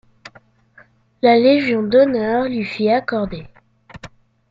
[1.21, 3.45] La Légion d'honneur lui fut accordée.